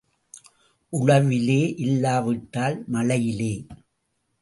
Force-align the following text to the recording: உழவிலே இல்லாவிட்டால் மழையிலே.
உழவிலே 0.93 1.59
இல்லாவிட்டால் 1.77 2.83
மழையிலே. 2.87 3.53